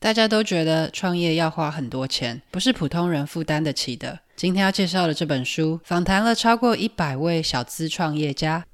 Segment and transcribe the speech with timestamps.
[0.00, 4.20] 大家都觉得创业要花很多钱，不是普通人负担得起的。
[4.36, 8.64] 今天要介绍的这本书，访谈了超过一百位小资创业家。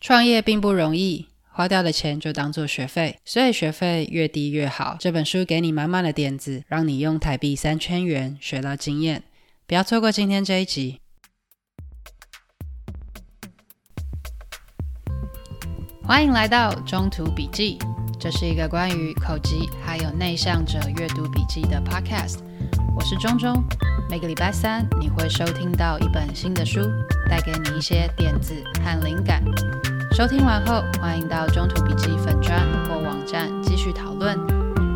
[0.00, 4.96] 创业并不容易，花掉的钱就当做学费，所以学费越低越好。
[4.98, 9.22] 这本书给你满满的点子，让你用台币三千元学到经验。
[9.66, 10.98] 不要错过今天这一集。
[16.02, 17.78] 欢迎来到中途笔记。
[18.22, 22.36] 这是一个关于口吃还有内向者阅读笔记的 podcast。
[22.94, 23.64] 我是中中，
[24.08, 26.82] 每个礼拜三你会收听到一本新的书，
[27.28, 29.42] 带给你一些点子和灵感。
[30.12, 34.38] 收听完后，欢迎到中途笔记粉专或网站继续讨论，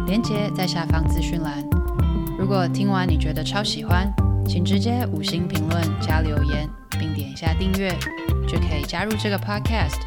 [0.06, 1.68] 连接在下方资讯栏。
[2.38, 4.08] 如果听完你觉得超喜欢，
[4.46, 7.90] 请直接五星评论加留言，并点一下订阅，
[8.46, 9.98] 就可以加入这个 podcast。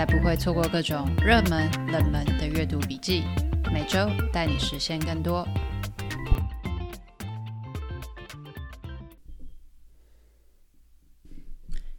[0.00, 3.22] 才不会错过各种热门、冷门的阅读笔记，
[3.70, 5.46] 每周带你实现更多。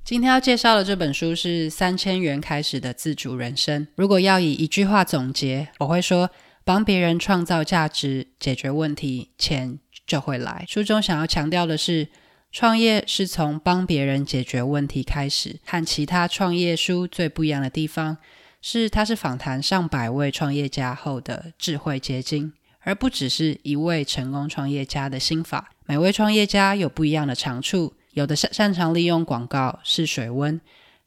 [0.04, 3.86] 今天要介绍的这本书是《三千元开始的自主人生》。
[3.96, 6.32] 如果要以一句话总结，我会说：
[6.66, 10.66] 帮别人创造价值、解决问题，钱就会来。
[10.68, 12.08] 书中想要强调的是，
[12.52, 18.18] 创业是从帮别人解决问题开始，和其他创业书最不一样的地方
[18.62, 25.72] 是，它是访谈上百位创业家后的智慧结晶，而不只是一位成功创业家的心法。
[25.86, 30.60] 每位创业家有不一样的长处，有的擅擅长利用广告试水温，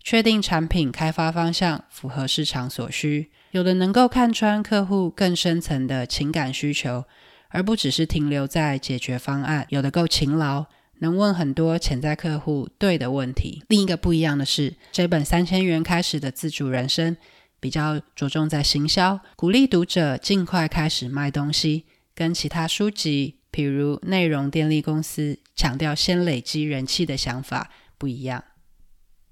[0.03, 7.05] 确定产品开发方向符合市场所需；有的能够看穿客户更深层的情感需求，
[7.51, 10.65] 而不只是停留在解决方案；有的够勤劳。
[10.99, 13.63] 能问很多潜在客户对的问题。
[13.69, 17.17] 另一个不一样的是，这本三千元开始的自主人生
[17.61, 21.85] 比较着重在行销，鼓励读者尽快开始卖东西，
[22.15, 28.45] 跟其他书籍，譬如内容电力公司强调先累积人气的想法不一样。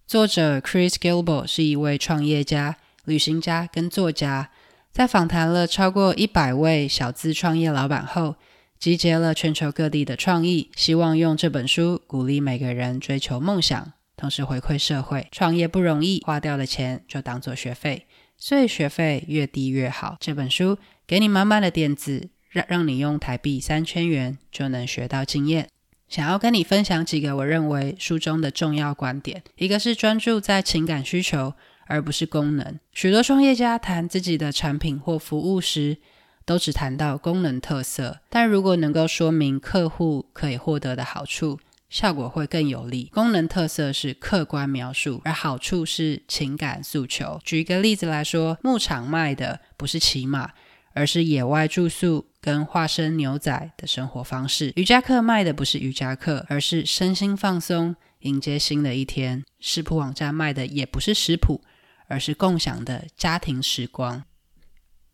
[0.07, 4.51] 作者 Chris Gilbert 是一位创业家、旅行家跟作家，
[4.91, 8.37] 在访谈了超过一百位小资创业老板后，
[8.83, 15.29] 集结了全球各地的创意，希望用这本书鼓励每个人追求梦想，同时回馈社会。
[15.31, 20.17] 创业不容易，花掉的钱就当做学费，所以学费越低越好。
[20.19, 25.69] 这本书给你满满的点子，让让你用台币三千元就能学到经验。
[26.09, 31.55] 想要跟你分享几个我认为书中的重要观点，一个是专注在情感需求，
[31.87, 32.81] 而不是功能。
[32.93, 35.99] 许多创业家谈自己的产品或服务时，
[36.45, 41.59] 都只谈到功能特色，但如果能够说明客户可以获得的好处，
[41.89, 43.11] 效果会更有力。
[43.13, 47.39] 功能特色是客观描述，而好处是情感诉求。
[47.45, 50.53] 举一个例子来说，牧场卖的不是骑马，
[50.95, 54.73] 而是野外住宿跟化身牛仔的生活方式。
[54.77, 59.45] 瑜伽课卖的不是瑜伽课，而是身心放松，迎接新的一天。
[59.61, 61.63] 食谱网站卖的也不是食谱，
[62.09, 64.25] 而是共享的家庭时光。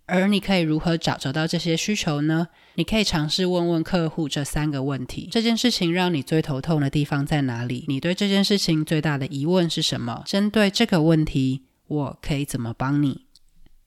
[0.08, 2.48] 而你可以如何找找到这些需求呢？
[2.76, 7.84] 你可以尝试问问客户这三个问题：这件事情让你最头痛的地方在哪里？
[7.88, 10.22] 你对这件事情最大的疑问是什么？
[10.26, 13.26] 针对这个问题，我可以怎么帮你？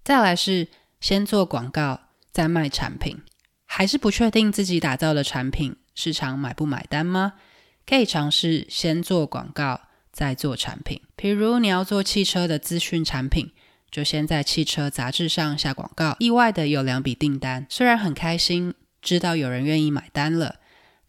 [0.03, 0.67] 再来是
[0.99, 1.99] 先做广告，
[2.31, 3.17] 再卖产品，
[3.65, 7.33] 还是不确定自己打造的产品市场买不买单吗？
[7.87, 11.01] 可以尝试先做广告，再做产品。
[11.15, 13.51] 比如你要做汽车的资讯产品。
[13.91, 20.55] 就先在汽车杂志上下广告，意外的有两笔订单，虽然很开心，知道有人愿意买单了，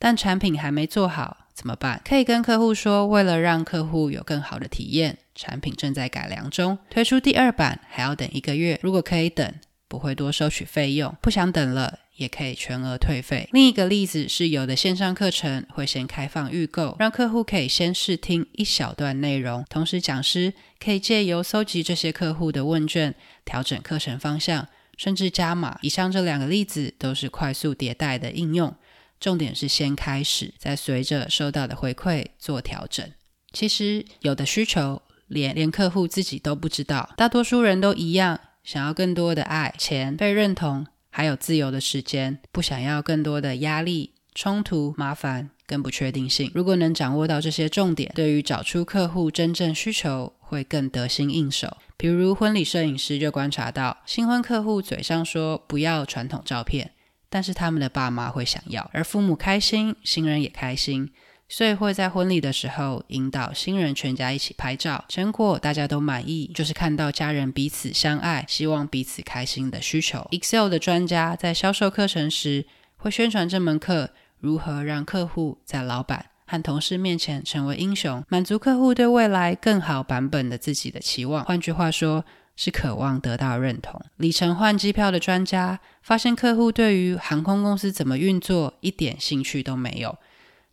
[0.00, 2.02] 但产品还没做好，怎么办？
[2.04, 9.54] 可以跟客户说，为了让客户有更好的体验，产品正在改良中，推出第二版还要等一个月，如果可以等，
[9.92, 13.46] 不会多收取费用，不想等了，也可以全额退费。
[13.52, 23.14] 另一个例子是，有的线上课程会先开放预购，让客户可以先试听一小段内容，同时讲师可以借由搜集这些客户的问卷，
[23.44, 24.66] 调整课程方向，
[24.96, 25.78] 甚至加码。
[25.82, 28.74] 以上这两个例子都是快速迭代的应用，
[29.20, 33.06] 重点是先开始，再随着收到的回馈做调整。
[33.52, 40.86] 其实有的需求连连客户自己都不知道，大多数人都一样，想要更多的爱、钱、被认同。
[41.14, 46.50] 还有自由的时间，不想要更多的压力、冲突、麻烦跟不确定性。
[46.54, 51.76] 如果能掌握到这些重点，对于找出客户真正需求会更得心应手。
[51.98, 56.92] 比如婚礼摄影师就观察到，新婚客户嘴上说不要传统照片，
[57.28, 61.10] 但是他们的爸妈会想要，而父母开心，新人也开心，
[61.52, 70.26] 所以会在婚礼的时候引导新人全家一起拍照，成果大家都满意，就是看到家人彼此相爱，希望彼此开心的需求。
[70.30, 72.64] Excel 的专家在销售课程时
[72.96, 74.08] 会宣传这门课
[74.40, 81.44] 如何让客户在老板和同事面前成为英雄，满足客户对未来更好版本的自己的期望。
[81.44, 82.24] 换句话说，
[82.56, 84.00] 是渴望得到认同。
[84.16, 90.16] 里程换机票的专家发现，客户对于航空公司怎么运作一点兴趣都没有。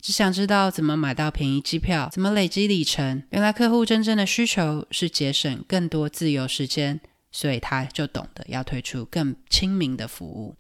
[0.01, 3.23] 只想知道怎么买到便宜机票，怎么累积里程。
[3.31, 7.01] 原来客户真正的需求是节省更多自由时间，
[7.31, 10.55] 所以他就懂得要推出更亲民的服务。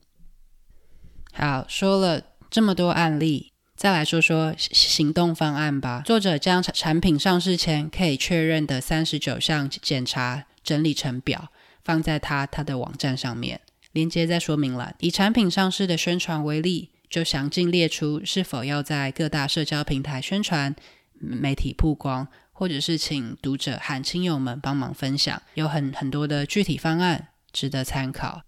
[1.31, 6.03] 好，说了这么多案例，再来说说行动方案吧。
[6.05, 11.49] 作者将产品上市前可以确认的三十九项检查整理成表，
[11.83, 13.61] 放在他他的网站上面，
[13.93, 14.93] 连接在说明栏。
[14.99, 16.89] 以产品上市的宣传为例。
[17.09, 20.75] 就详尽列出是否要在各大社交平台宣传、
[21.13, 28.43] 媒体曝光，或者是请读者和亲友们帮忙分享，有很很多的具体方案值得参考。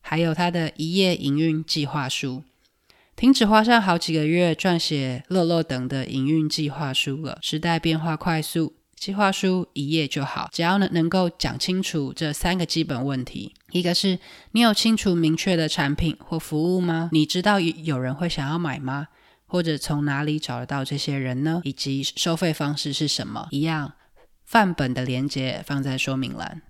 [0.00, 2.44] 还有他的一页营运计划书，
[3.16, 7.38] 停止花上好几个月撰写乐乐等的营运计划书了。
[7.42, 8.76] 时代变化快速。
[8.96, 14.18] 计划书一页就好，只要能能够讲清楚这三个基本问题：一个是
[14.52, 17.10] 你有清楚明确的产品或服务吗？
[17.12, 19.08] 你知道有人会想要买吗？
[19.46, 21.60] 或者从哪里找得到这些人呢？
[21.64, 23.48] 以及收费方式是什么？
[23.50, 23.92] 一样，
[24.44, 26.62] 范本的连接放在说明栏。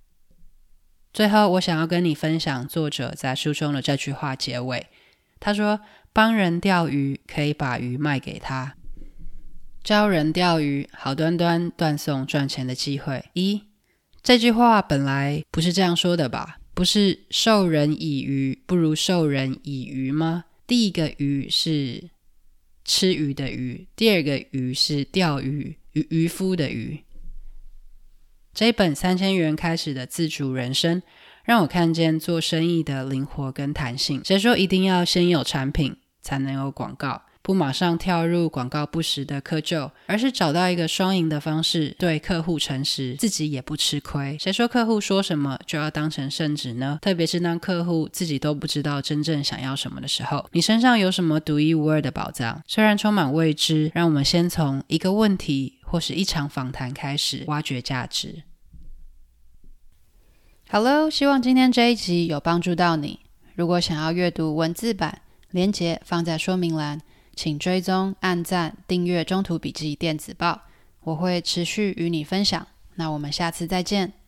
[1.13, 4.87] 最后，我想要跟你分享作者在书中的这句话结尾，
[5.39, 5.79] 他说
[6.11, 8.75] ：“帮人钓鱼可以把鱼卖给他。”
[9.85, 13.23] 教人钓鱼，好端端断送赚钱的机会。
[13.33, 13.61] 一，
[14.23, 16.57] 这句话本来不是这样说的吧？
[16.73, 20.45] 不是授人以鱼不如授人以渔吗？
[20.65, 22.09] 第一个鱼是
[22.83, 27.03] 吃鱼的鱼，第二个鱼是钓鱼渔渔夫的鱼。
[28.55, 31.03] 这本三千元开始的自主人生，
[31.43, 34.19] 让我看见做生意的灵活跟弹性。
[34.25, 37.21] 谁说一定要先有产品才能有广告？
[37.45, 44.35] 不马上跳入广告不实的窠臼，而是找到一个双赢的方式，对客户诚实，自己也不吃亏。
[44.39, 46.97] 谁说客户说什么就要当成圣旨呢？
[47.03, 52.63] 特别是当客户自己都不知道真正想要什么的时候，你身上有什么独一无二的宝藏？
[52.65, 58.41] 虽然充满未知，让我们先从一个问题或是一场访谈开始，挖掘价值。
[60.71, 63.19] Hello，希望今天这一集有帮助到你。
[63.53, 65.21] 如果想要阅读文字版，
[65.51, 66.99] 连结放在说明栏。
[67.35, 70.51] 请追踪、按赞、订阅《中途笔记电子报》，
[71.01, 72.65] 我会持续与你分享。
[72.95, 74.24] 那我们下次再见。